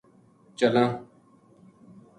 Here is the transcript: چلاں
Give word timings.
چلاں 0.57 0.89